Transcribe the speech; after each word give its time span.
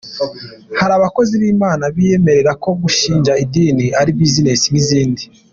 Hari 0.79 0.93
abakozi 0.99 1.33
b’Imana 1.41 1.83
biyemerera 1.95 2.51
ko 2.63 2.69
gushinga 2.81 3.31
idini 3.43 3.85
ari 3.99 4.11
‘Business’ 4.19 4.61
nk’izindi. 4.71 5.23